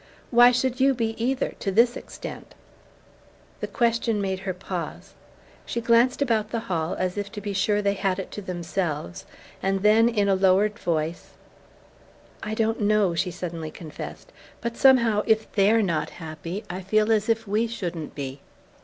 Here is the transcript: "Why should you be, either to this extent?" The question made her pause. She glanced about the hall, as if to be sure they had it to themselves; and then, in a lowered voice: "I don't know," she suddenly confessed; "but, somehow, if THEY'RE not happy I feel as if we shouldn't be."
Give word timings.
"Why 0.31 0.51
should 0.51 0.79
you 0.79 0.95
be, 0.95 1.13
either 1.23 1.49
to 1.59 1.71
this 1.71 1.95
extent?" 1.95 2.55
The 3.59 3.67
question 3.67 4.19
made 4.19 4.39
her 4.39 4.53
pause. 4.55 5.13
She 5.63 5.79
glanced 5.79 6.23
about 6.23 6.49
the 6.49 6.61
hall, 6.61 6.95
as 6.97 7.19
if 7.19 7.31
to 7.33 7.39
be 7.39 7.53
sure 7.53 7.83
they 7.83 7.93
had 7.93 8.17
it 8.17 8.31
to 8.31 8.41
themselves; 8.41 9.27
and 9.61 9.83
then, 9.83 10.09
in 10.09 10.27
a 10.27 10.33
lowered 10.33 10.79
voice: 10.79 11.35
"I 12.41 12.55
don't 12.55 12.81
know," 12.81 13.13
she 13.13 13.29
suddenly 13.29 13.69
confessed; 13.69 14.31
"but, 14.59 14.75
somehow, 14.75 15.21
if 15.27 15.51
THEY'RE 15.51 15.83
not 15.83 16.09
happy 16.09 16.63
I 16.67 16.81
feel 16.81 17.11
as 17.11 17.29
if 17.29 17.47
we 17.47 17.67
shouldn't 17.67 18.15
be." 18.15 18.41